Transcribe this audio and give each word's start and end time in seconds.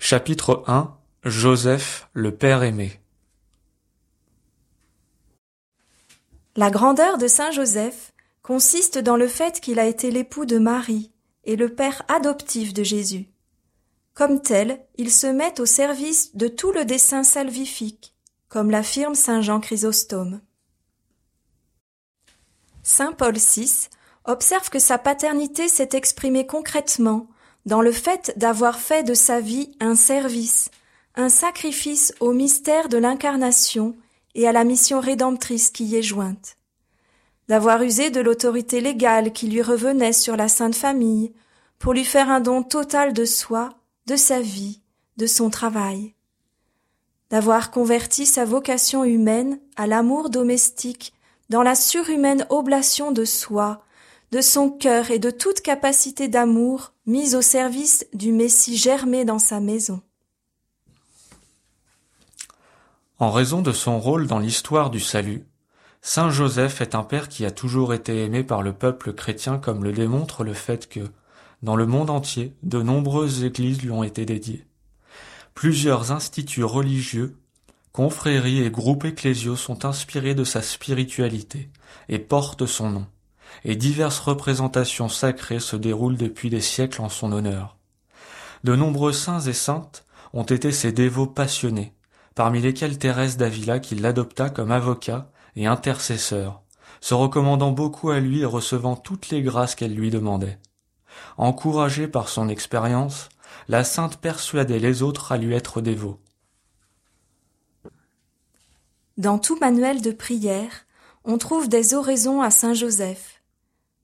Chapitre 0.00 0.62
1 0.68 0.96
Joseph, 1.24 2.08
le 2.14 2.34
Père 2.34 2.62
aimé 2.62 3.00
La 6.56 6.70
grandeur 6.70 7.18
de 7.18 7.26
Saint 7.26 7.50
Joseph 7.50 8.12
consiste 8.42 8.98
dans 8.98 9.16
le 9.16 9.26
fait 9.26 9.60
qu'il 9.60 9.78
a 9.78 9.86
été 9.86 10.10
l'époux 10.10 10.46
de 10.46 10.58
Marie 10.58 11.10
et 11.44 11.56
le 11.56 11.74
père 11.74 12.04
adoptif 12.08 12.72
de 12.72 12.84
Jésus. 12.84 13.28
Comme 14.14 14.40
tel, 14.40 14.80
il 14.96 15.10
se 15.10 15.26
met 15.26 15.60
au 15.60 15.66
service 15.66 16.34
de 16.36 16.46
tout 16.46 16.72
le 16.72 16.84
dessein 16.84 17.24
salvifique, 17.24 18.14
comme 18.48 18.70
l'affirme 18.70 19.16
Saint 19.16 19.42
Jean 19.42 19.60
Chrysostome. 19.60 20.40
Saint 22.84 23.12
Paul 23.12 23.34
VI 23.34 23.88
observe 24.24 24.70
que 24.70 24.78
sa 24.78 24.96
paternité 24.96 25.68
s'est 25.68 25.90
exprimée 25.92 26.46
concrètement 26.46 27.28
dans 27.68 27.82
le 27.82 27.92
fait 27.92 28.32
d'avoir 28.36 28.78
fait 28.78 29.02
de 29.02 29.12
sa 29.12 29.40
vie 29.40 29.70
un 29.78 29.94
service, 29.94 30.70
un 31.16 31.28
sacrifice 31.28 32.14
au 32.18 32.32
mystère 32.32 32.88
de 32.88 32.96
l'incarnation 32.96 33.94
et 34.34 34.48
à 34.48 34.52
la 34.52 34.64
mission 34.64 35.00
rédemptrice 35.00 35.68
qui 35.68 35.84
y 35.84 35.96
est 35.96 36.02
jointe. 36.02 36.56
D'avoir 37.46 37.82
usé 37.82 38.08
de 38.08 38.22
l'autorité 38.22 38.80
légale 38.80 39.34
qui 39.34 39.48
lui 39.48 39.60
revenait 39.60 40.14
sur 40.14 40.34
la 40.34 40.48
Sainte 40.48 40.76
Famille 40.76 41.34
pour 41.78 41.92
lui 41.92 42.06
faire 42.06 42.30
un 42.30 42.40
don 42.40 42.62
total 42.62 43.12
de 43.12 43.26
soi, 43.26 43.74
de 44.06 44.16
sa 44.16 44.40
vie, 44.40 44.80
de 45.18 45.26
son 45.26 45.50
travail. 45.50 46.14
D'avoir 47.28 47.70
converti 47.70 48.24
sa 48.24 48.46
vocation 48.46 49.04
humaine 49.04 49.60
à 49.76 49.86
l'amour 49.86 50.30
domestique 50.30 51.12
dans 51.50 51.62
la 51.62 51.74
surhumaine 51.74 52.46
oblation 52.48 53.12
de 53.12 53.26
soi, 53.26 53.82
de 54.30 54.40
son 54.42 54.70
cœur 54.70 55.10
et 55.10 55.18
de 55.18 55.30
toute 55.30 55.62
capacité 55.62 56.28
d'amour 56.28 56.92
mise 57.06 57.34
au 57.34 57.40
service 57.40 58.06
du 58.12 58.32
Messie 58.32 58.76
germé 58.76 59.24
dans 59.24 59.38
sa 59.38 59.58
maison. 59.58 60.02
En 63.18 63.30
raison 63.30 63.62
de 63.62 63.72
son 63.72 63.98
rôle 63.98 64.26
dans 64.26 64.38
l'histoire 64.38 64.90
du 64.90 65.00
salut, 65.00 65.44
Saint 66.02 66.30
Joseph 66.30 66.80
est 66.80 66.94
un 66.94 67.02
père 67.02 67.28
qui 67.28 67.44
a 67.44 67.50
toujours 67.50 67.94
été 67.94 68.22
aimé 68.22 68.44
par 68.44 68.62
le 68.62 68.72
peuple 68.72 69.12
chrétien 69.12 69.58
comme 69.58 69.82
le 69.82 69.92
démontre 69.92 70.44
le 70.44 70.54
fait 70.54 70.88
que, 70.88 71.00
dans 71.62 71.74
le 71.74 71.86
monde 71.86 72.10
entier, 72.10 72.54
de 72.62 72.80
nombreuses 72.80 73.42
églises 73.42 73.82
lui 73.82 73.90
ont 73.90 74.04
été 74.04 74.24
dédiées. 74.24 74.64
Plusieurs 75.54 76.12
instituts 76.12 76.62
religieux, 76.62 77.36
confréries 77.92 78.62
et 78.62 78.70
groupes 78.70 79.06
ecclésiaux 79.06 79.56
sont 79.56 79.84
inspirés 79.84 80.36
de 80.36 80.44
sa 80.44 80.62
spiritualité 80.62 81.70
et 82.08 82.20
portent 82.20 82.66
son 82.66 82.90
nom 82.90 83.06
et 83.64 83.76
diverses 83.76 84.20
représentations 84.20 85.08
sacrées 85.08 85.60
se 85.60 85.76
déroulent 85.76 86.16
depuis 86.16 86.50
des 86.50 86.60
siècles 86.60 87.02
en 87.02 87.08
son 87.08 87.32
honneur. 87.32 87.76
De 88.64 88.74
nombreux 88.74 89.12
saints 89.12 89.40
et 89.40 89.52
saintes 89.52 90.04
ont 90.32 90.44
été 90.44 90.72
ses 90.72 90.92
dévots 90.92 91.26
passionnés, 91.26 91.94
parmi 92.34 92.60
lesquels 92.60 92.98
Thérèse 92.98 93.36
d'Avila 93.36 93.78
qui 93.78 93.94
l'adopta 93.94 94.50
comme 94.50 94.72
avocat 94.72 95.30
et 95.56 95.66
intercesseur, 95.66 96.62
se 97.00 97.14
recommandant 97.14 97.72
beaucoup 97.72 98.10
à 98.10 98.20
lui 98.20 98.40
et 98.40 98.44
recevant 98.44 98.96
toutes 98.96 99.30
les 99.30 99.42
grâces 99.42 99.74
qu'elle 99.74 99.94
lui 99.94 100.10
demandait. 100.10 100.58
Encouragée 101.36 102.08
par 102.08 102.28
son 102.28 102.48
expérience, 102.48 103.28
la 103.68 103.84
sainte 103.84 104.18
persuadait 104.18 104.78
les 104.78 105.02
autres 105.02 105.32
à 105.32 105.38
lui 105.38 105.54
être 105.54 105.80
dévots. 105.80 106.20
Dans 109.16 109.38
tout 109.38 109.58
manuel 109.58 110.00
de 110.00 110.12
prière, 110.12 110.86
on 111.24 111.38
trouve 111.38 111.68
des 111.68 111.94
oraisons 111.94 112.40
à 112.40 112.50
Saint 112.50 112.74
Joseph. 112.74 113.37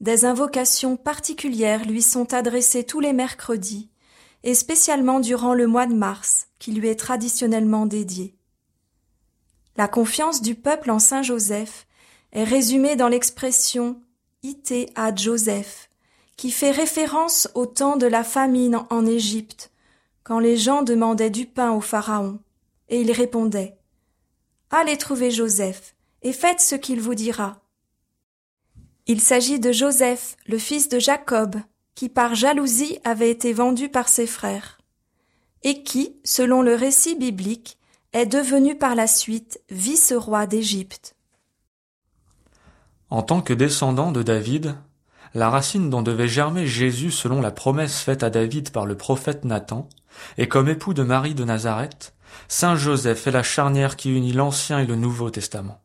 Des 0.04 0.26
invocations 0.26 0.98
particulières 0.98 1.86
lui 1.86 2.02
sont 2.02 2.34
adressées 2.34 2.84
tous 2.84 3.00
les 3.00 3.14
mercredis, 3.14 3.88
et 4.42 4.54
spécialement 4.54 5.18
durant 5.18 5.54
le 5.54 5.66
mois 5.66 5.86
de 5.86 5.94
mars, 5.94 6.48
qui 6.58 6.72
lui 6.72 6.88
est 6.88 7.00
traditionnellement 7.00 7.86
dédié. 7.86 8.36
La 9.78 9.88
confiance 9.88 10.42
du 10.42 10.56
peuple 10.56 10.90
en 10.90 10.98
Saint 10.98 11.22
Joseph 11.22 11.86
est 12.32 12.44
résumée 12.44 12.96
dans 12.96 13.08
l'expression 13.08 13.98
ite 14.42 14.74
ad 14.94 15.18
Joseph, 15.18 15.88
qui 16.36 16.50
fait 16.50 16.70
référence 16.70 17.48
au 17.54 17.64
temps 17.64 17.96
de 17.96 18.06
la 18.06 18.24
famine 18.24 18.82
en 18.90 19.06
Égypte, 19.06 19.70
quand 20.22 20.38
les 20.38 20.58
gens 20.58 20.82
demandaient 20.82 21.30
du 21.30 21.46
pain 21.46 21.72
au 21.72 21.80
Pharaon, 21.80 22.40
et 22.90 23.00
il 23.00 23.10
répondait 23.10 23.78
Allez 24.70 24.98
trouver 24.98 25.30
Joseph, 25.30 25.94
et 26.20 26.34
faites 26.34 26.60
ce 26.60 26.74
qu'il 26.74 27.00
vous 27.00 27.14
dira. 27.14 27.63
Il 29.06 29.20
s'agit 29.20 29.60
de 29.60 29.70
Joseph, 29.70 30.36
le 30.46 30.56
fils 30.56 30.88
de 30.88 30.98
Jacob, 30.98 31.56
qui 31.94 32.08
par 32.08 32.34
jalousie 32.34 32.98
avait 33.04 33.30
été 33.30 33.52
vendu 33.52 33.90
par 33.90 34.08
ses 34.08 34.26
frères, 34.26 34.78
et 35.62 35.82
qui, 35.82 36.16
selon 36.24 36.62
le 36.62 36.74
récit 36.74 37.14
biblique, 37.14 37.78
est 38.14 38.24
devenu 38.24 38.78
par 38.78 38.94
la 38.94 39.06
suite 39.06 39.60
vice-roi 39.70 40.46
d'Égypte. 40.46 41.16
En 43.10 43.22
tant 43.22 43.42
que 43.42 43.52
descendant 43.52 44.10
de 44.10 44.22
David, 44.22 44.76
la 45.34 45.50
racine 45.50 45.90
dont 45.90 46.02
devait 46.02 46.26
germer 46.26 46.66
Jésus 46.66 47.10
selon 47.10 47.42
la 47.42 47.50
promesse 47.50 48.00
faite 48.00 48.22
à 48.22 48.30
David 48.30 48.70
par 48.70 48.86
le 48.86 48.96
prophète 48.96 49.44
Nathan, 49.44 49.86
et 50.38 50.48
comme 50.48 50.70
époux 50.70 50.94
de 50.94 51.02
Marie 51.02 51.34
de 51.34 51.44
Nazareth, 51.44 52.14
Saint 52.48 52.76
Joseph 52.76 53.26
est 53.26 53.32
la 53.32 53.42
charnière 53.42 53.96
qui 53.96 54.16
unit 54.16 54.32
l'Ancien 54.32 54.78
et 54.78 54.86
le 54.86 54.96
Nouveau 54.96 55.28
Testament. 55.28 55.83